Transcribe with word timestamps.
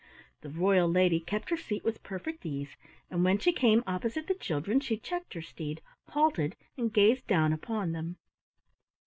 The 0.41 0.49
royal 0.49 0.89
lady 0.89 1.19
kept 1.19 1.51
her 1.51 1.57
seat 1.57 1.83
with 1.83 2.01
perfect 2.01 2.43
ease, 2.43 2.75
and 3.11 3.23
when 3.23 3.37
she 3.37 3.53
came 3.53 3.83
opposite 3.85 4.25
the 4.25 4.33
children, 4.33 4.79
she 4.79 4.97
checked 4.97 5.35
her 5.35 5.43
steed, 5.43 5.79
halted, 6.09 6.55
and 6.75 6.91
gazed 6.91 7.27
down 7.27 7.53
upon 7.53 7.91
them. 7.91 8.17